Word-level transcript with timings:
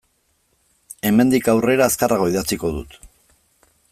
Hemendik 1.09 1.51
aurrera 1.53 1.91
azkarrago 1.91 2.31
idatziko 2.33 2.75
dut. 2.79 2.97